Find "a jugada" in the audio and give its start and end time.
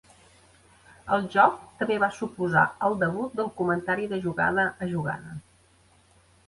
4.87-5.39